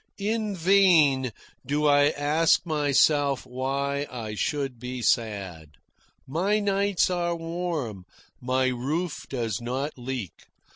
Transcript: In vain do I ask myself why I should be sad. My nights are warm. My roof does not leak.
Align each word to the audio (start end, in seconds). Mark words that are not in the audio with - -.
In 0.17 0.55
vain 0.55 1.31
do 1.63 1.85
I 1.85 2.09
ask 2.09 2.65
myself 2.65 3.45
why 3.45 4.07
I 4.09 4.33
should 4.33 4.79
be 4.79 5.03
sad. 5.03 5.73
My 6.25 6.57
nights 6.59 7.11
are 7.11 7.35
warm. 7.35 8.05
My 8.41 8.69
roof 8.69 9.27
does 9.29 9.61
not 9.61 9.91
leak. 9.99 10.47